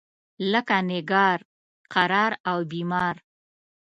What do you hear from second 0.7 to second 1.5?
نګار،